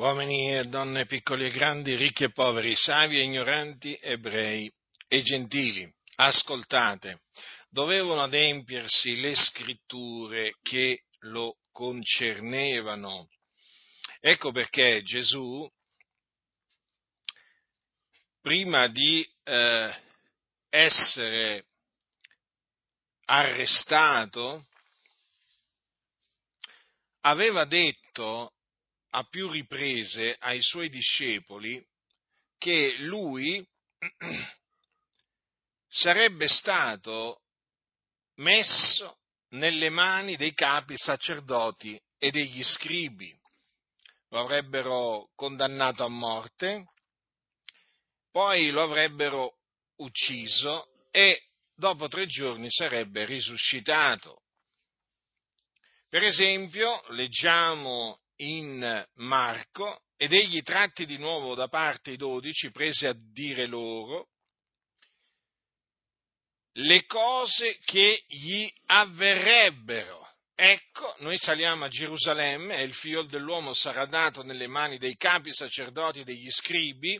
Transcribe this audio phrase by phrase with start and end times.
[0.00, 4.72] uomini e donne, piccoli e grandi, ricchi e poveri, savi e ignoranti, ebrei
[5.06, 5.86] e gentili,
[6.16, 7.24] ascoltate,
[7.68, 13.28] dovevano adempiersi le scritture che lo concernevano.
[14.20, 15.70] Ecco perché Gesù,
[18.40, 19.94] prima di eh,
[20.70, 21.66] essere
[23.26, 24.66] arrestato,
[27.20, 28.54] aveva detto
[29.10, 31.84] a più riprese ai suoi discepoli
[32.58, 33.66] che lui
[35.88, 37.42] sarebbe stato
[38.36, 39.18] messo
[39.50, 43.36] nelle mani dei capi sacerdoti e degli scribi.
[44.28, 46.84] Lo avrebbero condannato a morte,
[48.30, 49.56] poi lo avrebbero
[49.96, 54.42] ucciso e dopo tre giorni sarebbe risuscitato.
[56.08, 63.06] Per esempio, leggiamo in Marco, ed egli tratti di nuovo da parte i dodici, prese
[63.06, 64.28] a dire loro
[66.74, 70.26] le cose che gli avverrebbero.
[70.54, 75.52] Ecco, noi saliamo a Gerusalemme e il figlio dell'uomo sarà dato nelle mani dei capi
[75.52, 77.18] sacerdoti e degli scribi,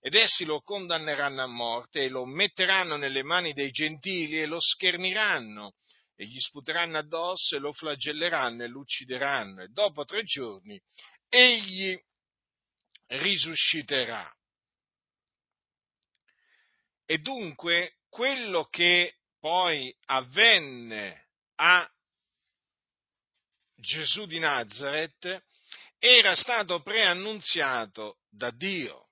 [0.00, 4.60] ed essi lo condanneranno a morte e lo metteranno nelle mani dei gentili e lo
[4.60, 5.74] scherniranno
[6.16, 10.80] e gli sputeranno addosso e lo flagelleranno e lo uccideranno e dopo tre giorni
[11.28, 11.98] egli
[13.08, 14.34] risusciterà.
[17.04, 21.88] E dunque quello che poi avvenne a
[23.76, 25.44] Gesù di Nazareth
[25.98, 29.10] era stato preannunziato da Dio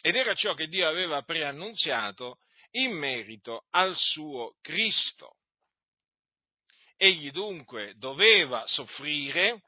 [0.00, 2.38] ed era ciò che Dio aveva preannunziato
[2.72, 5.38] in merito al suo Cristo.
[7.02, 9.64] Egli dunque doveva soffrire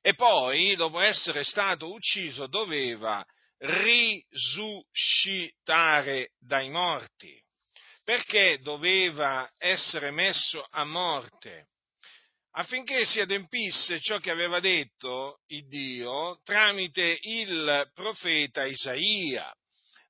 [0.00, 3.22] e poi, dopo essere stato ucciso, doveva
[3.58, 7.38] risuscitare dai morti.
[8.02, 11.66] Perché doveva essere messo a morte?
[12.52, 19.54] Affinché si adempisse ciò che aveva detto il Dio tramite il profeta Isaia.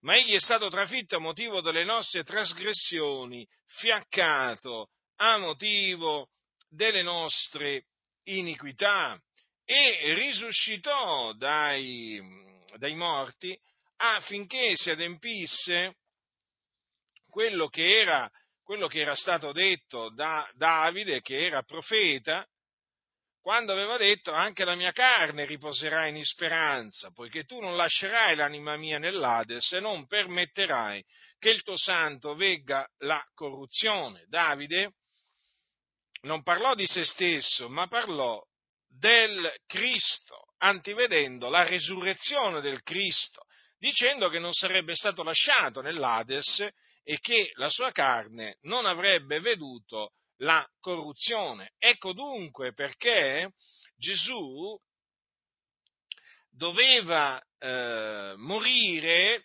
[0.02, 4.90] Ma egli è stato trafitto a motivo delle nostre trasgressioni, fiaccato
[5.20, 6.28] a motivo
[6.68, 7.84] delle nostre
[8.24, 9.20] iniquità
[9.64, 12.20] e risuscitò dai,
[12.76, 13.58] dai morti
[13.96, 15.96] affinché si adempisse
[17.28, 18.30] quello che era,
[18.62, 22.46] quello che era stato detto da Davide, che era profeta,
[23.40, 28.76] quando aveva detto anche la mia carne riposerà in speranza, poiché tu non lascerai l'anima
[28.76, 31.02] mia nell'Ade se non permetterai
[31.38, 34.24] che il tuo santo vegga la corruzione.
[34.28, 34.92] Davide
[36.22, 38.42] non parlò di se stesso, ma parlò
[38.86, 43.42] del Cristo, antivedendo la resurrezione del Cristo,
[43.78, 46.66] dicendo che non sarebbe stato lasciato nell'Ades
[47.04, 51.72] e che la sua carne non avrebbe veduto la corruzione.
[51.78, 53.52] Ecco dunque perché
[53.96, 54.78] Gesù
[56.50, 59.44] doveva eh, morire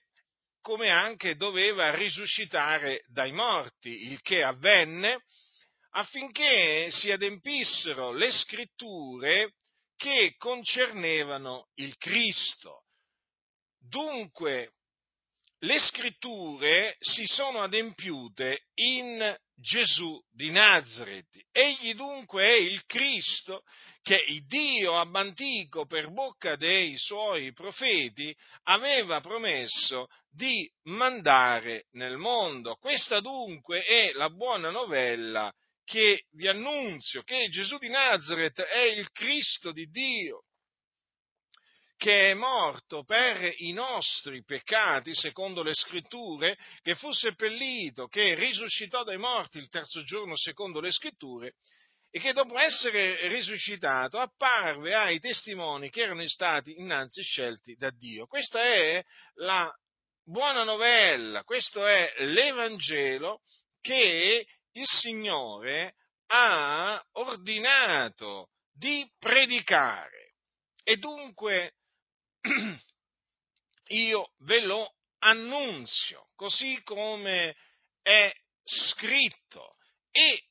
[0.61, 5.23] come anche doveva risuscitare dai morti, il che avvenne
[5.95, 9.53] affinché si adempissero le scritture
[9.95, 12.85] che concernevano il Cristo.
[13.79, 14.73] Dunque,
[15.59, 21.45] le scritture si sono adempiute in Gesù di Nazareth.
[21.51, 23.63] Egli dunque è il Cristo
[24.01, 32.75] che il Dio abantico per bocca dei suoi profeti aveva promesso di mandare nel mondo.
[32.75, 35.53] Questa dunque è la buona novella
[35.83, 40.45] che vi annunzio che Gesù di Nazareth è il Cristo di Dio,
[41.97, 49.03] che è morto per i nostri peccati, secondo le scritture, che fu seppellito, che risuscitò
[49.03, 51.53] dai morti il terzo giorno, secondo le scritture,
[52.09, 58.27] e che dopo essere risuscitato apparve ai testimoni che erano stati innanzi scelti da Dio.
[58.27, 59.03] Questa è
[59.35, 59.73] la
[60.23, 63.39] buona novella, questo è l'Evangelo
[63.81, 65.95] che il Signore
[66.27, 70.33] ha ordinato di predicare.
[70.83, 71.75] E dunque
[73.87, 77.55] io ve lo annunzio così come
[78.01, 78.31] è
[78.63, 79.77] scritto.
[80.11, 80.43] E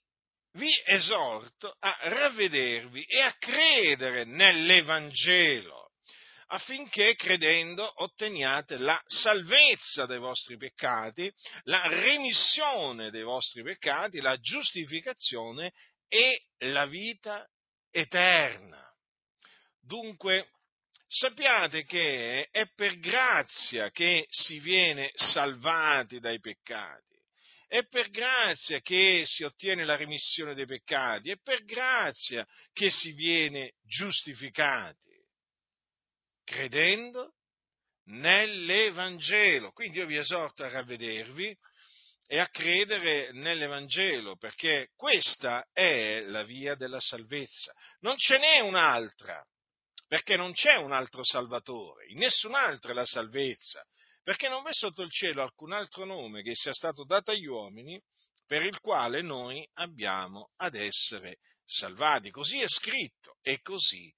[0.52, 5.81] vi esorto a ravvedervi e a credere nell'Evangelo
[6.52, 11.32] affinché credendo otteniate la salvezza dei vostri peccati,
[11.64, 15.72] la remissione dei vostri peccati, la giustificazione
[16.08, 17.48] e la vita
[17.90, 18.86] eterna.
[19.80, 20.50] Dunque,
[21.08, 27.10] sappiate che è per grazia che si viene salvati dai peccati.
[27.66, 33.12] È per grazia che si ottiene la remissione dei peccati, è per grazia che si
[33.12, 35.11] viene giustificati,
[36.52, 37.32] credendo
[38.04, 39.72] nell'Evangelo.
[39.72, 41.56] Quindi io vi esorto a ravvedervi
[42.26, 47.72] e a credere nell'Evangelo, perché questa è la via della salvezza.
[48.00, 49.42] Non ce n'è un'altra,
[50.06, 53.82] perché non c'è un altro Salvatore, in nessun altro è la salvezza,
[54.22, 58.00] perché non v'è sotto il cielo alcun altro nome che sia stato dato agli uomini
[58.46, 62.30] per il quale noi abbiamo ad essere salvati.
[62.30, 64.12] Così è scritto e così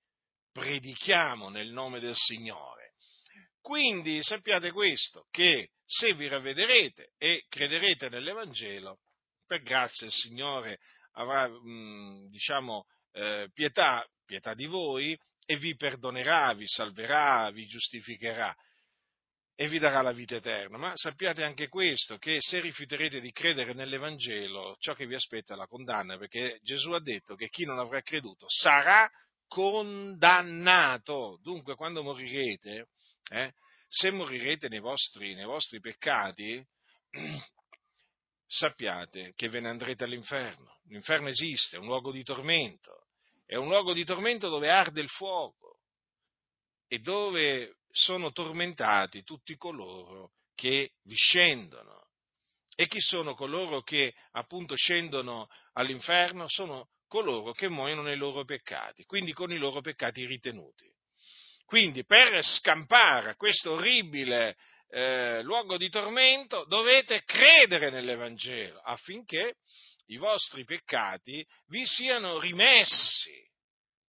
[0.55, 2.93] predichiamo nel nome del Signore.
[3.61, 9.01] Quindi sappiate questo, che se vi ravvederete e crederete nell'Evangelo,
[9.47, 10.79] per grazia il Signore
[11.15, 11.51] avrà,
[12.29, 18.55] diciamo, eh, pietà, pietà di voi e vi perdonerà, vi salverà, vi giustificherà
[19.57, 20.79] e vi darà la vita eterna.
[20.79, 25.57] Ma sappiate anche questo, che se rifiuterete di credere nell'Evangelo, ciò che vi aspetta è
[25.57, 29.11] la condanna, perché Gesù ha detto che chi non avrà creduto sarà
[29.49, 31.39] condannato.
[31.43, 32.89] Dunque, quando morirete,
[33.31, 33.53] eh,
[33.89, 36.65] se morirete nei vostri, nei vostri peccati,
[38.47, 40.81] sappiate che ve ne andrete all'inferno.
[40.89, 43.07] L'inferno esiste, è un luogo di tormento,
[43.47, 45.81] è un luogo di tormento dove arde il fuoco
[46.87, 52.03] e dove sono tormentati tutti coloro che vi scendono.
[52.77, 56.49] E chi sono coloro che appunto scendono all'inferno?
[56.49, 60.93] Sono coloro che muoiono nei loro peccati, quindi con i loro peccati ritenuti.
[61.65, 64.57] Quindi per scampare a questo orribile
[64.89, 69.59] eh, luogo di tormento dovete credere nell'Evangelo affinché
[70.07, 73.49] i vostri peccati vi siano rimessi.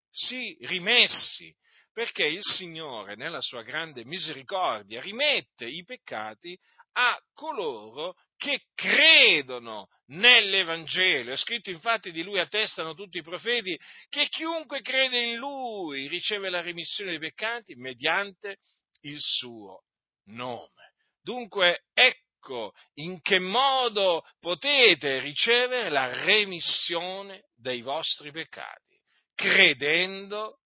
[0.09, 1.55] Sì, rimessi,
[1.95, 6.59] perché il Signore, nella sua grande misericordia, rimette i peccati
[6.97, 11.31] a coloro che credono nell'Evangelo.
[11.31, 16.49] È scritto infatti di lui attestano tutti i profeti che chiunque crede in lui riceve
[16.49, 18.57] la remissione dei peccati mediante
[19.03, 19.83] il suo
[20.25, 20.95] nome.
[21.21, 28.99] Dunque ecco in che modo potete ricevere la remissione dei vostri peccati,
[29.33, 30.59] credendo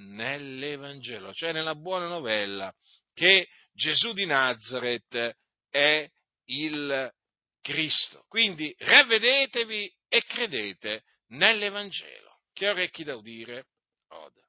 [0.00, 2.72] nell'Evangelo, cioè nella buona novella
[3.12, 5.36] che Gesù di Nazareth
[5.68, 6.08] è
[6.46, 7.12] il
[7.60, 8.24] Cristo.
[8.28, 12.40] Quindi ravvedetevi e credete nell'Evangelo.
[12.52, 13.66] Che orecchi da udire?
[14.08, 14.39] Oda.